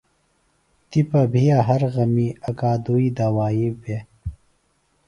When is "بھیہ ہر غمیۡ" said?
1.31-2.37